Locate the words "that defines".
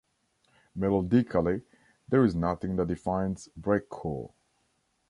2.77-3.49